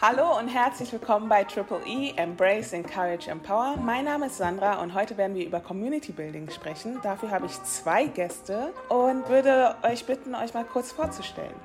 [0.00, 3.76] Hallo und herzlich willkommen bei Triple E, Embrace, Encourage, Empower.
[3.78, 7.00] Mein Name ist Sandra und heute werden wir über Community Building sprechen.
[7.02, 11.56] Dafür habe ich zwei Gäste und würde euch bitten, euch mal kurz vorzustellen.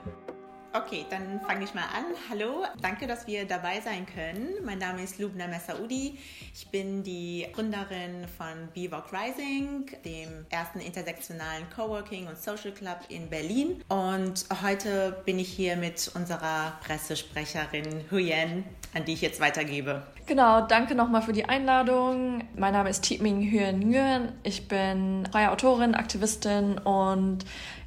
[0.75, 2.05] Okay, dann fange ich mal an.
[2.31, 4.55] Hallo, danke, dass wir dabei sein können.
[4.66, 6.18] Mein Name ist Lubna Messaoudi.
[6.52, 13.29] Ich bin die Gründerin von BeWalk Rising, dem ersten intersektionalen Coworking und Social Club in
[13.29, 13.83] Berlin.
[13.88, 18.64] Und heute bin ich hier mit unserer Pressesprecherin Huyen,
[18.94, 20.04] an die ich jetzt weitergebe.
[20.25, 22.43] Genau, danke nochmal für die Einladung.
[22.56, 24.32] Mein Name ist Tietming Hyen Nguyen.
[24.43, 27.39] Ich bin freie Autorin, Aktivistin und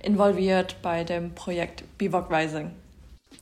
[0.02, 2.73] involviert bei dem Projekt Bivouac Rising.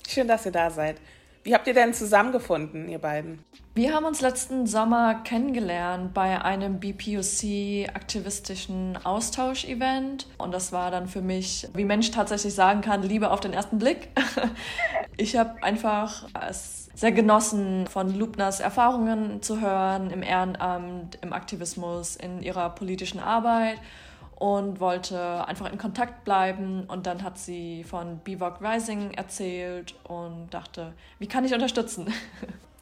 [0.06, 0.96] Schön, dass ihr da seid.
[1.44, 3.44] Wie habt ihr denn zusammengefunden, ihr beiden?
[3.74, 10.26] Wir haben uns letzten Sommer kennengelernt bei einem BPOC-aktivistischen Austauschevent.
[10.38, 13.78] Und das war dann für mich, wie Mensch tatsächlich sagen kann, Liebe auf den ersten
[13.78, 14.08] Blick.
[15.16, 22.16] Ich habe einfach es sehr genossen, von Lubnas Erfahrungen zu hören im Ehrenamt, im Aktivismus,
[22.16, 23.78] in ihrer politischen Arbeit
[24.44, 26.84] und wollte einfach in Kontakt bleiben.
[26.86, 32.12] Und dann hat sie von Bivouac Rising erzählt und dachte, wie kann ich unterstützen?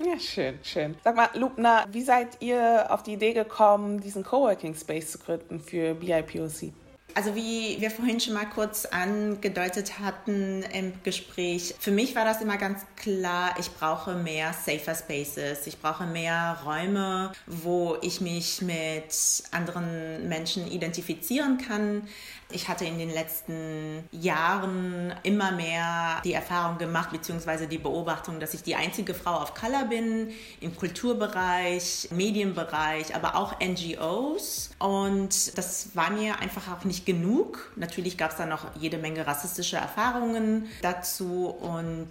[0.04, 0.96] Ja, schön, schön.
[1.04, 5.60] Sag mal, Lubna, wie seid ihr auf die Idee gekommen, diesen Coworking Space zu gründen
[5.60, 6.72] für BIPOC?
[7.14, 12.40] Also wie wir vorhin schon mal kurz angedeutet hatten im Gespräch, für mich war das
[12.40, 18.62] immer ganz klar, ich brauche mehr Safer Spaces, ich brauche mehr Räume, wo ich mich
[18.62, 22.08] mit anderen Menschen identifizieren kann,
[22.52, 28.54] ich hatte in den letzten Jahren immer mehr die Erfahrung gemacht, beziehungsweise die Beobachtung, dass
[28.54, 34.70] ich die einzige Frau of Color bin im Kulturbereich, Medienbereich, aber auch NGOs.
[34.78, 37.72] Und das war mir einfach auch nicht genug.
[37.76, 41.46] Natürlich gab es da noch jede Menge rassistische Erfahrungen dazu.
[41.46, 42.08] Und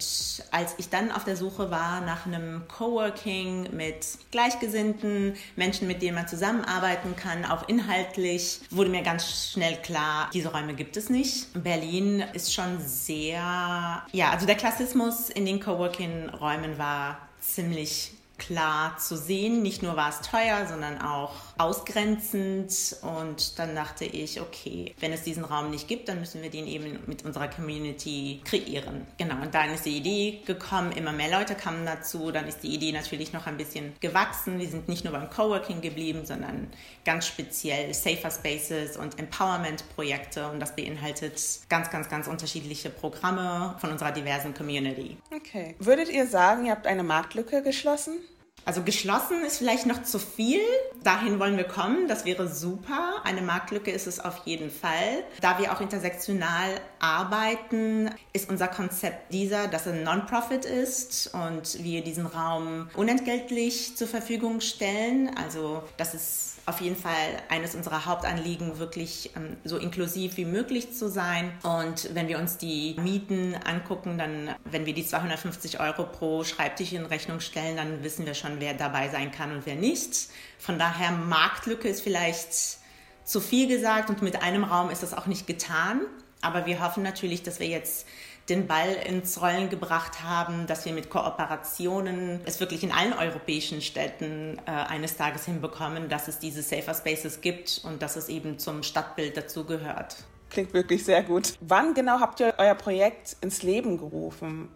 [0.50, 6.14] als ich dann auf der Suche war nach einem Coworking mit Gleichgesinnten, Menschen, mit denen
[6.14, 11.48] man zusammenarbeiten kann, auch inhaltlich, wurde mir ganz schnell klar, diese Räume gibt es nicht.
[11.62, 19.16] Berlin ist schon sehr, ja, also der Klassismus in den Coworking-Räumen war ziemlich klar zu
[19.16, 19.62] sehen.
[19.62, 21.32] Nicht nur war es teuer, sondern auch
[21.62, 22.96] ausgrenzend.
[23.02, 26.66] Und dann dachte ich, okay, wenn es diesen Raum nicht gibt, dann müssen wir den
[26.66, 29.06] eben mit unserer Community kreieren.
[29.18, 32.30] Genau, und dann ist die Idee gekommen, immer mehr Leute kamen dazu.
[32.30, 34.58] Dann ist die Idee natürlich noch ein bisschen gewachsen.
[34.58, 36.68] Wir sind nicht nur beim Coworking geblieben, sondern
[37.04, 40.48] ganz speziell Safer Spaces und Empowerment-Projekte.
[40.48, 45.16] Und das beinhaltet ganz, ganz, ganz unterschiedliche Programme von unserer diversen Community.
[45.34, 45.74] Okay.
[45.78, 48.18] Würdet ihr sagen, ihr habt eine Marktlücke geschlossen?
[48.64, 50.60] Also geschlossen ist vielleicht noch zu viel.
[51.02, 52.06] Dahin wollen wir kommen.
[52.08, 53.16] Das wäre super.
[53.24, 55.24] Eine Marktlücke ist es auf jeden Fall.
[55.40, 62.02] Da wir auch intersektional arbeiten, ist unser Konzept dieser, dass ein Non-Profit ist und wir
[62.02, 65.30] diesen Raum unentgeltlich zur Verfügung stellen.
[65.36, 67.12] Also das ist auf jeden Fall
[67.48, 71.52] eines unserer Hauptanliegen, wirklich ähm, so inklusiv wie möglich zu sein.
[71.62, 76.92] Und wenn wir uns die Mieten angucken, dann, wenn wir die 250 Euro pro Schreibtisch
[76.92, 80.28] in Rechnung stellen, dann wissen wir schon, wer dabei sein kann und wer nicht.
[80.58, 82.78] Von daher, Marktlücke ist vielleicht
[83.24, 86.02] zu viel gesagt und mit einem Raum ist das auch nicht getan.
[86.40, 88.06] Aber wir hoffen natürlich, dass wir jetzt
[88.48, 93.80] den Ball ins Rollen gebracht haben, dass wir mit Kooperationen es wirklich in allen europäischen
[93.80, 98.58] Städten äh, eines Tages hinbekommen, dass es diese Safer Spaces gibt und dass es eben
[98.58, 100.16] zum Stadtbild dazugehört.
[100.50, 101.54] Klingt wirklich sehr gut.
[101.60, 104.68] Wann genau habt ihr euer Projekt ins Leben gerufen?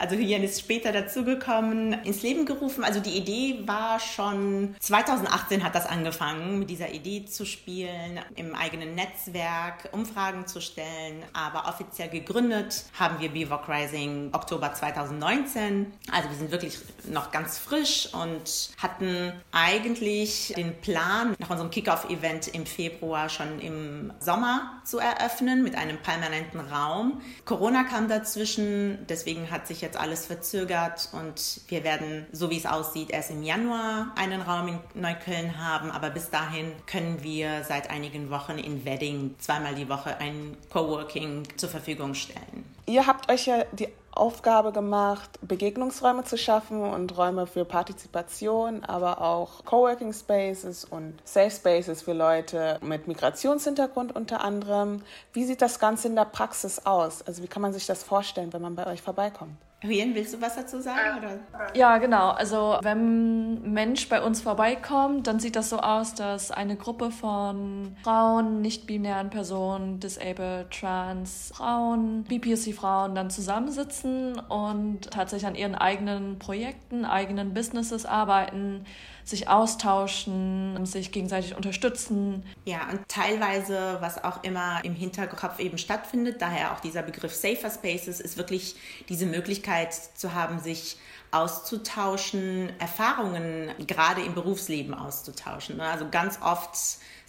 [0.00, 2.84] Also Hygiene ist später dazugekommen, ins Leben gerufen.
[2.84, 8.54] Also die Idee war schon 2018 hat das angefangen, mit dieser Idee zu spielen, im
[8.54, 11.22] eigenen Netzwerk Umfragen zu stellen.
[11.34, 15.92] Aber offiziell gegründet haben wir Bivouac Rising Oktober 2019.
[16.10, 22.48] Also wir sind wirklich noch ganz frisch und hatten eigentlich den Plan, nach unserem Kickoff-Event
[22.48, 27.20] im Februar schon im Sommer zu eröffnen mit einem permanenten Raum.
[27.44, 32.58] Corona kam dazwischen, deswegen hat sich jetzt jetzt alles verzögert und wir werden, so wie
[32.58, 35.90] es aussieht, erst im Januar einen Raum in Neukölln haben.
[35.90, 41.42] Aber bis dahin können wir seit einigen Wochen in Wedding zweimal die Woche ein Coworking
[41.56, 42.64] zur Verfügung stellen.
[42.86, 49.20] Ihr habt euch ja die Aufgabe gemacht, Begegnungsräume zu schaffen und Räume für Partizipation, aber
[49.20, 55.02] auch Coworking Spaces und Safe Spaces für Leute mit Migrationshintergrund unter anderem.
[55.32, 57.22] Wie sieht das Ganze in der Praxis aus?
[57.22, 59.56] Also wie kann man sich das vorstellen, wenn man bei euch vorbeikommt?
[59.82, 61.18] Huyen, willst du was dazu sagen?
[61.18, 61.38] Oder?
[61.74, 62.30] Ja, genau.
[62.30, 67.10] Also wenn ein Mensch bei uns vorbeikommt, dann sieht das so aus, dass eine Gruppe
[67.10, 76.38] von Frauen, nicht-binären Personen, disabled, trans Frauen, BPSC-Frauen dann zusammensitzen und tatsächlich an ihren eigenen
[76.38, 78.84] Projekten, eigenen Businesses arbeiten
[79.30, 82.44] sich austauschen, sich gegenseitig unterstützen.
[82.64, 87.70] Ja, und teilweise, was auch immer im Hinterkopf eben stattfindet, daher auch dieser Begriff Safer
[87.70, 88.74] Spaces, ist wirklich
[89.08, 89.69] diese Möglichkeit
[90.16, 90.98] zu haben, sich
[91.30, 95.80] auszutauschen, Erfahrungen gerade im Berufsleben auszutauschen.
[95.80, 96.76] Also ganz oft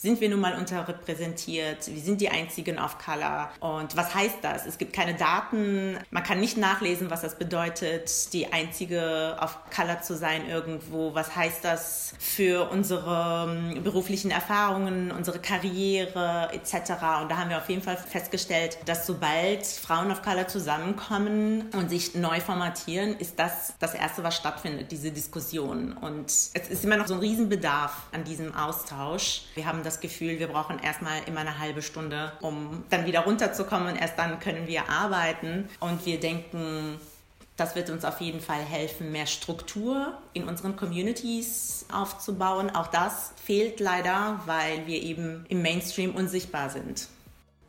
[0.01, 3.51] sind wir nun mal unterrepräsentiert, wir sind die einzigen auf Color.
[3.59, 4.65] Und was heißt das?
[4.65, 10.01] Es gibt keine Daten, man kann nicht nachlesen, was das bedeutet, die einzige auf Color
[10.01, 11.13] zu sein irgendwo.
[11.13, 16.93] Was heißt das für unsere ähm, beruflichen Erfahrungen, unsere Karriere etc.
[17.21, 21.91] Und da haben wir auf jeden Fall festgestellt, dass sobald Frauen of Color zusammenkommen und
[21.91, 25.93] sich neu formatieren, ist das das Erste, was stattfindet, diese Diskussion.
[25.93, 29.43] Und es ist immer noch so ein Riesenbedarf an diesem Austausch.
[29.53, 33.21] Wir haben das das Gefühl, wir brauchen erstmal immer eine halbe Stunde, um dann wieder
[33.21, 35.67] runterzukommen und erst dann können wir arbeiten.
[35.81, 36.97] Und wir denken,
[37.57, 42.69] das wird uns auf jeden Fall helfen, mehr Struktur in unseren Communities aufzubauen.
[42.73, 47.09] Auch das fehlt leider, weil wir eben im Mainstream unsichtbar sind.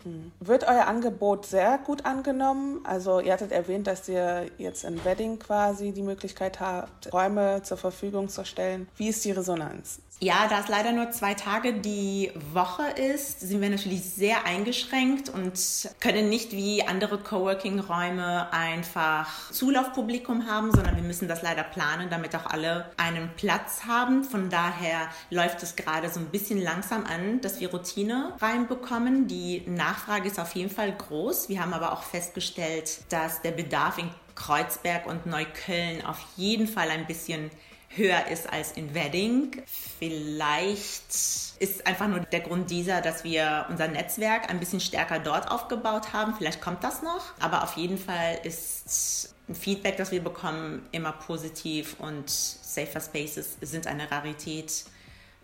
[0.05, 0.33] Hm.
[0.41, 2.81] Wird euer Angebot sehr gut angenommen?
[2.85, 7.77] Also ihr hattet erwähnt, dass ihr jetzt im Wedding quasi die Möglichkeit habt, Räume zur
[7.77, 8.89] Verfügung zu stellen.
[8.97, 10.01] Wie ist die Resonanz?
[10.23, 15.29] Ja, da es leider nur zwei Tage die Woche ist, sind wir natürlich sehr eingeschränkt
[15.29, 15.59] und
[15.99, 22.37] können nicht wie andere Coworking-Räume einfach Zulaufpublikum haben, sondern wir müssen das leider planen, damit
[22.37, 24.23] auch alle einen Platz haben.
[24.23, 29.27] Von daher läuft es gerade so ein bisschen langsam an, dass wir Routine reinbekommen.
[29.27, 31.49] Die Nachfrage ist auf jeden Fall groß.
[31.49, 36.91] Wir haben aber auch festgestellt, dass der Bedarf in Kreuzberg und Neukölln auf jeden Fall
[36.91, 37.51] ein bisschen
[37.94, 39.62] höher ist als in Wedding.
[39.99, 41.11] Vielleicht
[41.59, 46.12] ist einfach nur der Grund dieser, dass wir unser Netzwerk ein bisschen stärker dort aufgebaut
[46.12, 46.35] haben.
[46.37, 47.23] Vielleicht kommt das noch.
[47.41, 53.59] Aber auf jeden Fall ist ein Feedback, das wir bekommen, immer positiv und Safer Spaces
[53.61, 54.85] sind eine Rarität.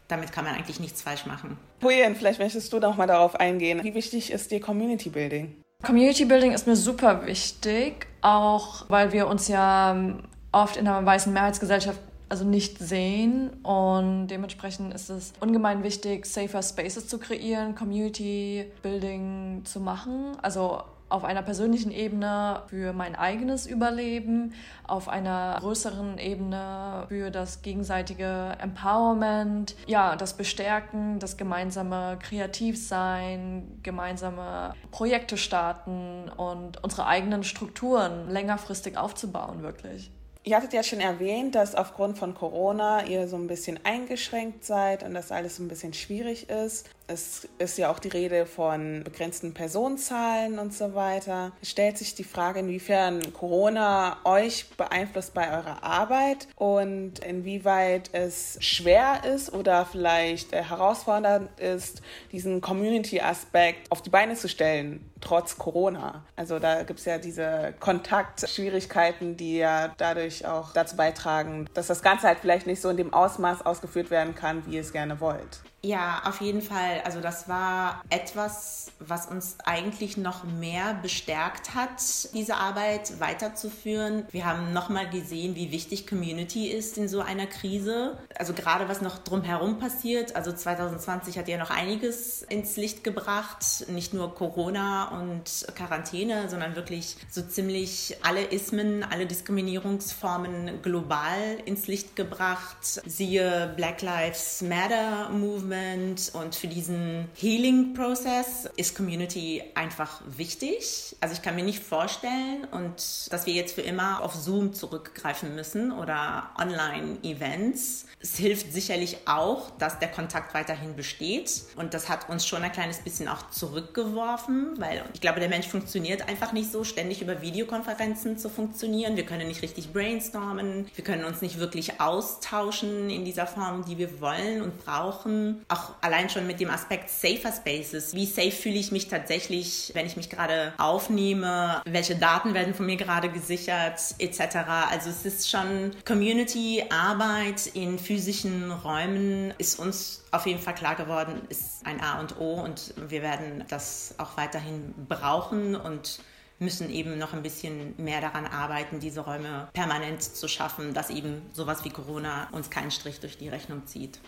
[0.09, 1.59] Damit kann man eigentlich nichts falsch machen.
[1.83, 3.83] Huyen, vielleicht möchtest du noch mal darauf eingehen.
[3.83, 5.63] Wie wichtig ist dir Community Building?
[5.85, 10.19] Community Building ist mir super wichtig, auch weil wir uns ja
[10.51, 13.51] oft in einer weißen Mehrheitsgesellschaft also nicht sehen.
[13.63, 20.37] Und dementsprechend ist es ungemein wichtig, safer Spaces zu kreieren, Community Building zu machen.
[20.43, 24.53] Also auf einer persönlichen Ebene für mein eigenes Überleben,
[24.87, 34.75] auf einer größeren Ebene für das gegenseitige Empowerment, ja, das Bestärken, das gemeinsame Kreativsein, gemeinsame
[34.91, 40.11] Projekte starten und unsere eigenen Strukturen längerfristig aufzubauen, wirklich.
[40.45, 45.03] Ihr hattet ja schon erwähnt, dass aufgrund von Corona ihr so ein bisschen eingeschränkt seid
[45.03, 46.89] und dass alles ein bisschen schwierig ist.
[47.11, 51.53] Es ist ja auch die Rede von begrenzten Personenzahlen und so weiter.
[51.63, 58.59] Es stellt sich die Frage, inwiefern Corona euch beeinflusst bei eurer Arbeit und inwieweit es
[58.61, 66.27] schwer ist oder vielleicht herausfordernd ist, diesen Community-Aspekt auf die Beine zu stellen, trotz Corona.
[66.37, 72.03] Also da gibt es ja diese Kontaktschwierigkeiten, die ja dadurch auch dazu beitragen, dass das
[72.03, 75.21] Ganze halt vielleicht nicht so in dem Ausmaß ausgeführt werden kann, wie ihr es gerne
[75.21, 75.63] wollt.
[75.81, 77.03] Ja, auf jeden Fall.
[77.05, 82.03] Also das war etwas, was uns eigentlich noch mehr bestärkt hat,
[82.35, 84.27] diese Arbeit weiterzuführen.
[84.33, 88.19] Wir haben nochmal gesehen, wie wichtig Community ist in so einer Krise.
[88.37, 90.35] Also gerade was noch drumherum passiert.
[90.35, 93.89] Also 2020 hat ja noch einiges ins Licht gebracht.
[93.89, 101.87] Nicht nur Corona und Quarantäne, sondern wirklich so ziemlich alle Ismen, alle Diskriminierungsformen global ins
[101.87, 103.01] Licht gebracht.
[103.07, 111.17] Siehe Black Lives Matter Movement Movement und für diesen Healing-Prozess ist Community einfach wichtig.
[111.21, 115.55] Also ich kann mir nicht vorstellen und dass wir jetzt für immer auf Zoom zurückgreifen
[115.55, 118.07] müssen oder Online-Events.
[118.21, 122.73] Es hilft sicherlich auch, dass der Kontakt weiterhin besteht und das hat uns schon ein
[122.73, 127.43] kleines bisschen auch zurückgeworfen, weil ich glaube, der Mensch funktioniert einfach nicht so, ständig über
[127.43, 129.17] Videokonferenzen zu funktionieren.
[129.17, 133.99] Wir können nicht richtig brainstormen, wir können uns nicht wirklich austauschen in dieser Form, die
[133.99, 138.15] wir wollen und brauchen auch allein schon mit dem Aspekt Safer Spaces.
[138.15, 141.83] Wie safe fühle ich mich tatsächlich, wenn ich mich gerade aufnehme?
[141.85, 144.57] Welche Daten werden von mir gerade gesichert, etc.
[144.91, 151.43] Also es ist schon Community-Arbeit in physischen Räumen ist uns auf jeden Fall klar geworden,
[151.49, 156.21] ist ein A und O und wir werden das auch weiterhin brauchen und
[156.59, 161.43] müssen eben noch ein bisschen mehr daran arbeiten, diese Räume permanent zu schaffen, dass eben
[161.53, 164.19] sowas wie Corona uns keinen Strich durch die Rechnung zieht.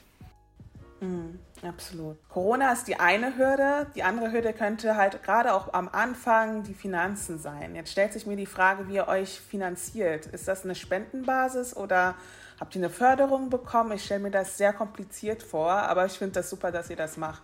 [1.00, 2.18] Mm, absolut.
[2.28, 3.86] Corona ist die eine Hürde.
[3.94, 7.74] Die andere Hürde könnte halt gerade auch am Anfang die Finanzen sein.
[7.74, 10.26] Jetzt stellt sich mir die Frage, wie ihr euch finanziert.
[10.26, 12.16] Ist das eine Spendenbasis oder
[12.58, 13.92] habt ihr eine Förderung bekommen?
[13.92, 17.16] Ich stelle mir das sehr kompliziert vor, aber ich finde das super, dass ihr das
[17.16, 17.42] macht.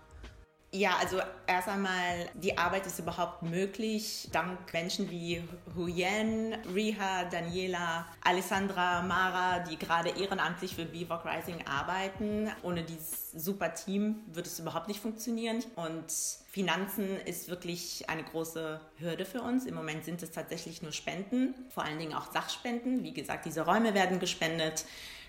[0.76, 5.42] Ja, also erst einmal, die Arbeit ist überhaupt möglich dank Menschen wie
[5.74, 12.50] Huyen, Riha, Daniela, Alessandra, Mara, die gerade ehrenamtlich für Bivok Rising arbeiten.
[12.62, 15.64] Ohne dieses super Team würde es überhaupt nicht funktionieren.
[15.76, 16.12] Und
[16.46, 19.64] Finanzen ist wirklich eine große Hürde für uns.
[19.64, 23.02] Im Moment sind es tatsächlich nur Spenden, vor allen Dingen auch Sachspenden.
[23.02, 24.84] Wie gesagt, diese Räume werden gespendet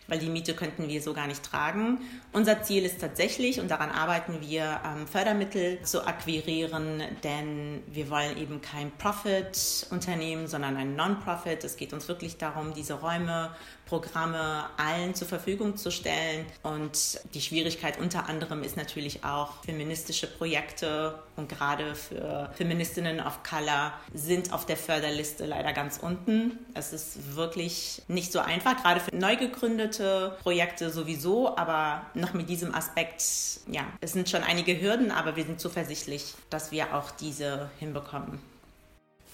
[0.08, 2.00] weil die Miete könnten wir so gar nicht tragen.
[2.34, 8.38] Unser Ziel ist tatsächlich, und daran arbeiten wir, ähm, Fördermittel zu akquirieren, denn wir wollen
[8.38, 11.64] eben kein Profit-Unternehmen, sondern ein Non-Profit.
[11.64, 13.52] Es geht uns wirklich darum, diese Räume
[13.88, 16.46] Programme allen zur Verfügung zu stellen.
[16.62, 23.44] Und die Schwierigkeit unter anderem ist natürlich auch feministische Projekte und gerade für Feministinnen of
[23.44, 26.60] Color sind auf der Förderliste leider ganz unten.
[26.74, 29.97] Es ist wirklich nicht so einfach, gerade für neu gegründete
[30.44, 33.24] Projekte sowieso, aber noch mit diesem Aspekt,
[33.68, 38.40] ja, es sind schon einige Hürden, aber wir sind zuversichtlich, dass wir auch diese hinbekommen.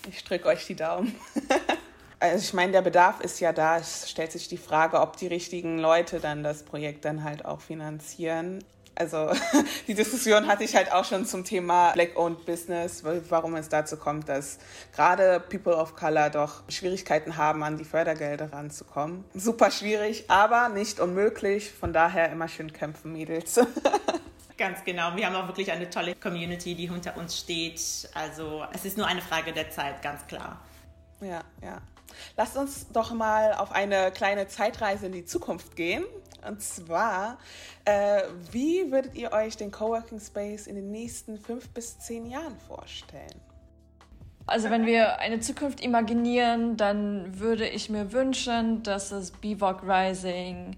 [0.09, 1.15] Ich drücke euch die Daumen.
[2.19, 3.79] Also ich meine, der Bedarf ist ja da.
[3.79, 7.59] Es stellt sich die Frage, ob die richtigen Leute dann das Projekt dann halt auch
[7.59, 8.63] finanzieren.
[8.95, 9.31] Also
[9.87, 14.29] die Diskussion hatte ich halt auch schon zum Thema Black-Owned Business, warum es dazu kommt,
[14.29, 14.59] dass
[14.93, 19.25] gerade People of Color doch Schwierigkeiten haben, an die Fördergelder ranzukommen.
[19.33, 21.71] Super schwierig, aber nicht unmöglich.
[21.71, 23.59] Von daher immer schön kämpfen, Mädels.
[24.57, 25.15] Ganz genau.
[25.15, 27.81] Wir haben auch wirklich eine tolle Community, die hinter uns steht.
[28.13, 30.61] Also es ist nur eine Frage der Zeit, ganz klar.
[31.21, 31.81] Ja, ja.
[32.37, 36.03] Lasst uns doch mal auf eine kleine Zeitreise in die Zukunft gehen.
[36.45, 37.37] Und zwar,
[37.85, 42.57] äh, wie würdet ihr euch den Coworking Space in den nächsten fünf bis zehn Jahren
[42.67, 43.41] vorstellen?
[44.45, 50.75] Also wenn wir eine Zukunft imaginieren, dann würde ich mir wünschen, dass es Bivok Rising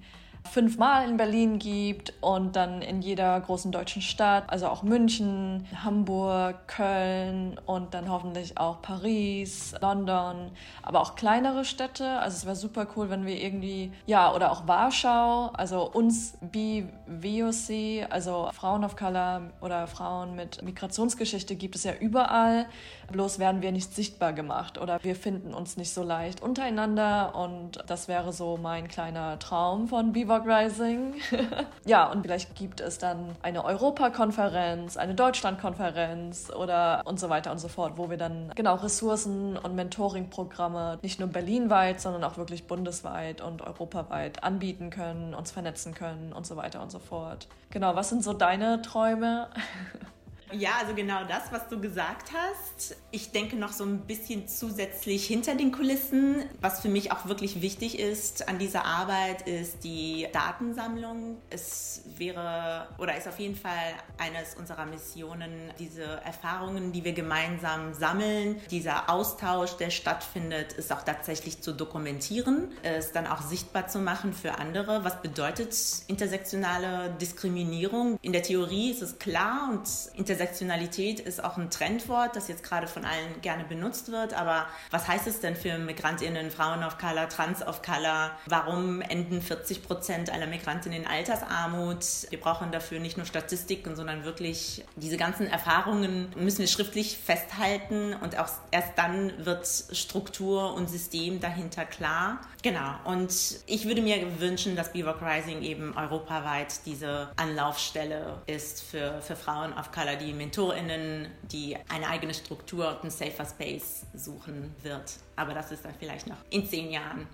[0.52, 6.68] fünfmal in Berlin gibt und dann in jeder großen deutschen Stadt, also auch München, Hamburg,
[6.68, 10.52] Köln und dann hoffentlich auch Paris, London,
[10.84, 12.20] aber auch kleinere Städte.
[12.20, 18.08] Also es wäre super cool, wenn wir irgendwie, ja, oder auch Warschau, also uns BVOC,
[18.10, 22.68] also Frauen of Color oder Frauen mit Migrationsgeschichte gibt es ja überall,
[23.12, 27.84] bloß werden wir nicht sichtbar gemacht oder wir finden uns nicht so leicht untereinander und
[27.88, 31.14] das wäre so mein kleiner Traum von Bivok Rock Rising.
[31.86, 37.60] ja, und vielleicht gibt es dann eine Europakonferenz, eine Deutschlandkonferenz oder und so weiter und
[37.60, 42.68] so fort, wo wir dann genau Ressourcen und Mentoring-Programme nicht nur berlinweit, sondern auch wirklich
[42.68, 47.48] bundesweit und europaweit anbieten können, uns vernetzen können und so weiter und so fort.
[47.70, 49.48] Genau, was sind so deine Träume?
[50.52, 52.96] Ja, also genau das, was du gesagt hast.
[53.10, 56.44] Ich denke noch so ein bisschen zusätzlich hinter den Kulissen.
[56.62, 61.38] Was für mich auch wirklich wichtig ist an dieser Arbeit, ist die Datensammlung.
[61.50, 67.94] Es wäre oder ist auf jeden Fall eines unserer Missionen, diese Erfahrungen, die wir gemeinsam
[67.94, 74.00] sammeln, dieser Austausch, der stattfindet, ist auch tatsächlich zu dokumentieren, es dann auch sichtbar zu
[74.00, 75.04] machen für andere.
[75.04, 75.76] Was bedeutet
[76.08, 78.20] intersektionale Diskriminierung?
[78.22, 82.64] In der Theorie ist es klar und intersektionale Intersektionalität ist auch ein Trendwort, das jetzt
[82.64, 84.34] gerade von allen gerne benutzt wird.
[84.34, 88.32] Aber was heißt es denn für MigrantInnen, Frauen of Color, Trans of Color?
[88.48, 92.06] Warum enden 40 Prozent aller Migrantinnen in Altersarmut?
[92.30, 98.14] Wir brauchen dafür nicht nur Statistiken, sondern wirklich diese ganzen Erfahrungen müssen wir schriftlich festhalten
[98.22, 102.42] und auch erst dann wird Struktur und System dahinter klar.
[102.62, 102.96] Genau.
[103.06, 103.32] Und
[103.68, 109.72] ich würde mir wünschen, dass Bivouac Rising eben europaweit diese Anlaufstelle ist für, für Frauen
[109.74, 115.14] of Color, die MentorInnen, die eine eigene Struktur und einen safer Space suchen wird.
[115.36, 117.28] Aber das ist dann vielleicht noch in zehn Jahren.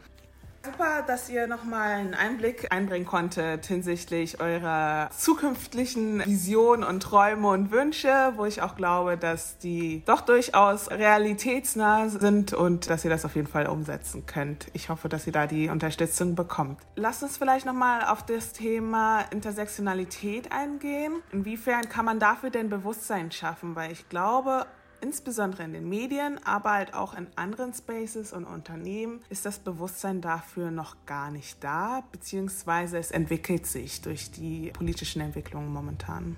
[0.64, 7.72] Super, dass ihr nochmal einen Einblick einbringen konntet hinsichtlich eurer zukünftigen Visionen und Träume und
[7.72, 13.26] Wünsche, wo ich auch glaube, dass die doch durchaus realitätsnah sind und dass ihr das
[13.26, 14.68] auf jeden Fall umsetzen könnt.
[14.74, 16.80] Ich hoffe, dass ihr da die Unterstützung bekommt.
[16.96, 21.24] Lasst uns vielleicht nochmal auf das Thema Intersektionalität eingehen.
[21.32, 23.76] Inwiefern kann man dafür denn Bewusstsein schaffen?
[23.76, 24.68] Weil ich glaube,
[25.02, 30.22] insbesondere in den Medien, aber halt auch in anderen Spaces und Unternehmen ist das Bewusstsein
[30.22, 36.38] dafür noch gar nicht da, beziehungsweise es entwickelt sich durch die politischen Entwicklungen momentan.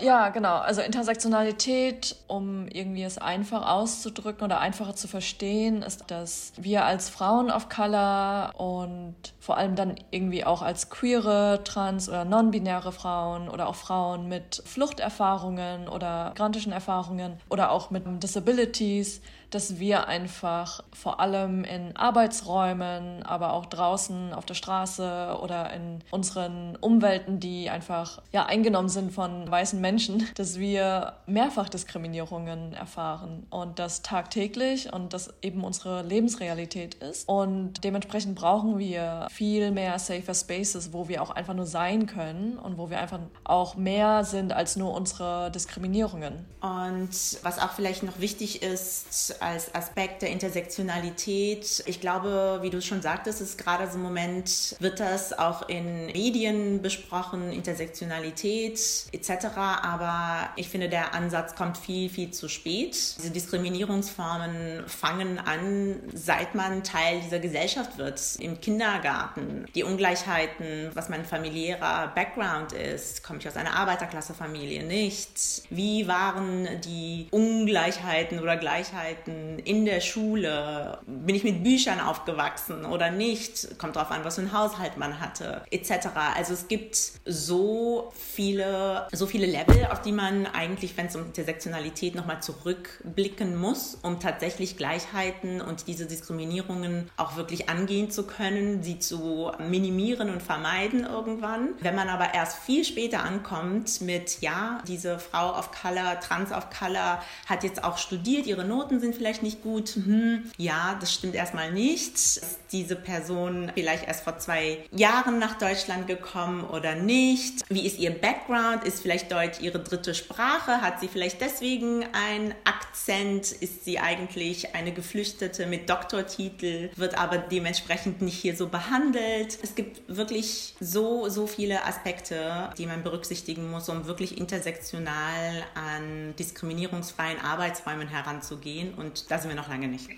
[0.00, 0.56] Ja, genau.
[0.58, 7.08] Also Intersektionalität, um irgendwie es einfach auszudrücken oder einfacher zu verstehen, ist, dass wir als
[7.08, 13.48] Frauen of Color und vor allem dann irgendwie auch als queere, trans- oder non-binäre Frauen
[13.48, 20.82] oder auch Frauen mit Fluchterfahrungen oder migrantischen Erfahrungen oder auch mit Disabilities dass wir einfach
[20.92, 27.70] vor allem in Arbeitsräumen, aber auch draußen auf der Straße oder in unseren Umwelten, die
[27.70, 29.87] einfach ja eingenommen sind von weißen Menschen,
[30.34, 37.28] dass wir mehrfach Diskriminierungen erfahren und das tagtäglich und das eben unsere Lebensrealität ist.
[37.28, 42.58] Und dementsprechend brauchen wir viel mehr safer Spaces, wo wir auch einfach nur sein können
[42.58, 46.44] und wo wir einfach auch mehr sind als nur unsere Diskriminierungen.
[46.60, 47.10] Und
[47.42, 51.82] was auch vielleicht noch wichtig ist, als Aspekt der Intersektionalität.
[51.86, 56.06] Ich glaube, wie du schon sagtest, ist gerade so im Moment, wird das auch in
[56.06, 59.46] Medien besprochen, Intersektionalität etc.
[59.82, 63.16] Aber ich finde, der Ansatz kommt viel, viel zu spät.
[63.18, 68.20] Diese Diskriminierungsformen fangen an, seit man Teil dieser Gesellschaft wird.
[68.38, 73.22] Im Kindergarten, die Ungleichheiten, was mein familiärer Background ist.
[73.22, 74.84] Komme ich aus einer Arbeiterklassefamilie?
[74.84, 75.62] Nicht.
[75.70, 80.98] Wie waren die Ungleichheiten oder Gleichheiten in der Schule?
[81.06, 83.78] Bin ich mit Büchern aufgewachsen oder nicht?
[83.78, 86.08] Kommt darauf an, was für ein Haushalt man hatte, etc.
[86.36, 91.24] Also es gibt so viele, so viele Level, auf die man eigentlich, wenn es um
[91.24, 98.82] Intersektionalität nochmal zurückblicken muss, um tatsächlich Gleichheiten und diese Diskriminierungen auch wirklich angehen zu können,
[98.82, 101.70] sie zu minimieren und vermeiden irgendwann.
[101.80, 106.68] Wenn man aber erst viel später ankommt mit, ja, diese Frau of Color, Trans of
[106.70, 109.90] Color hat jetzt auch studiert, ihre Noten sind vielleicht nicht gut.
[109.90, 112.14] Hm, ja, das stimmt erstmal nicht.
[112.14, 117.64] Ist diese Person vielleicht erst vor zwei Jahren nach Deutschland gekommen oder nicht?
[117.68, 118.84] Wie ist ihr Background?
[118.84, 120.80] Ist vielleicht Deutsch ihre dritte Sprache?
[120.80, 123.50] Hat sie vielleicht deswegen einen Akzent?
[123.50, 129.58] Ist sie eigentlich eine Geflüchtete mit Doktortitel, wird aber dementsprechend nicht hier so behandelt?
[129.62, 136.36] Es gibt wirklich so, so viele Aspekte, die man berücksichtigen muss, um wirklich intersektional an
[136.36, 138.94] diskriminierungsfreien Arbeitsräumen heranzugehen.
[138.94, 140.08] Und und da sind wir noch lange nicht.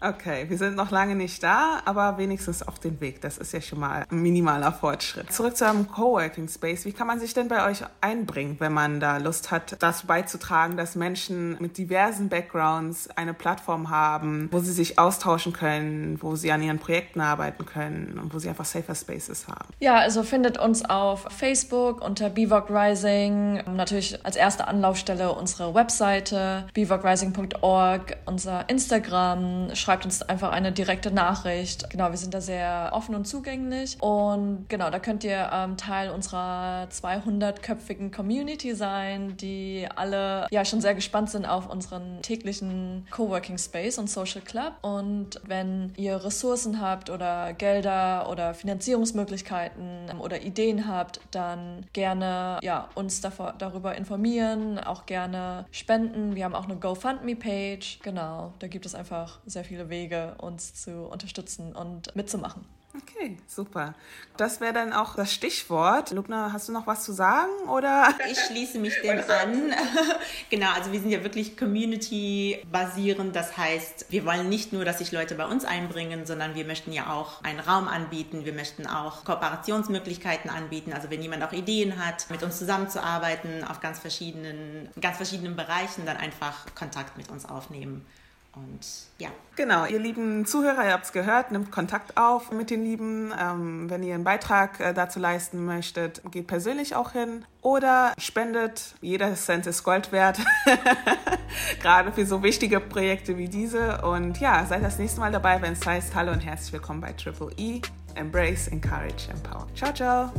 [0.00, 3.20] Okay, wir sind noch lange nicht da, aber wenigstens auf dem Weg.
[3.20, 5.32] Das ist ja schon mal ein minimaler Fortschritt.
[5.32, 6.84] Zurück zu einem Coworking Space.
[6.84, 10.76] Wie kann man sich denn bei euch einbringen, wenn man da Lust hat, dazu beizutragen,
[10.76, 16.52] dass Menschen mit diversen Backgrounds eine Plattform haben, wo sie sich austauschen können, wo sie
[16.52, 19.68] an ihren Projekten arbeiten können und wo sie einfach safer Spaces haben?
[19.80, 23.62] Ja, also findet uns auf Facebook unter Bivok Rising.
[23.74, 29.74] Natürlich als erste Anlaufstelle unsere Webseite bivokrising.org, unser Instagram.
[29.84, 31.90] Schreibt uns einfach eine direkte Nachricht.
[31.90, 33.98] Genau, wir sind da sehr offen und zugänglich.
[34.00, 40.80] Und genau, da könnt ihr ähm, Teil unserer 200-köpfigen Community sein, die alle ja schon
[40.80, 44.72] sehr gespannt sind auf unseren täglichen Coworking Space und Social Club.
[44.80, 52.88] Und wenn ihr Ressourcen habt oder Gelder oder Finanzierungsmöglichkeiten oder Ideen habt, dann gerne ja,
[52.94, 56.36] uns davor, darüber informieren, auch gerne spenden.
[56.36, 57.98] Wir haben auch eine GoFundMe-Page.
[58.02, 62.64] Genau, da gibt es einfach sehr viele Wege, uns zu unterstützen und mitzumachen.
[62.96, 63.94] Okay, super.
[64.36, 66.12] Das wäre dann auch das Stichwort.
[66.12, 68.14] Lubna, hast du noch was zu sagen oder?
[68.30, 69.74] Ich schließe mich dem an.
[70.50, 73.34] genau, also wir sind ja wirklich community-basierend.
[73.34, 76.92] Das heißt, wir wollen nicht nur, dass sich Leute bei uns einbringen, sondern wir möchten
[76.92, 78.44] ja auch einen Raum anbieten.
[78.44, 80.92] Wir möchten auch Kooperationsmöglichkeiten anbieten.
[80.92, 86.06] Also wenn jemand auch Ideen hat, mit uns zusammenzuarbeiten auf ganz verschiedenen, ganz verschiedenen Bereichen,
[86.06, 88.06] dann einfach Kontakt mit uns aufnehmen.
[88.56, 88.80] Und
[89.18, 89.28] ja.
[89.56, 93.32] Genau, ihr lieben Zuhörer, ihr habt es gehört, nimmt Kontakt auf mit den Lieben.
[93.38, 98.94] Ähm, wenn ihr einen Beitrag äh, dazu leisten möchtet, geht persönlich auch hin oder spendet.
[99.00, 100.38] Jeder Cent ist Gold wert,
[101.80, 104.02] gerade für so wichtige Projekte wie diese.
[104.02, 107.12] Und ja, seid das nächste Mal dabei, wenn es heißt Hallo und herzlich willkommen bei
[107.12, 107.80] Triple E.
[108.14, 109.66] Embrace, Encourage, Empower.
[109.74, 110.32] Ciao, ciao.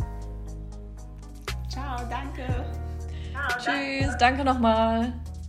[1.70, 2.46] Ciao, danke.
[3.34, 5.14] Ciao, Tschüss, danke, danke nochmal.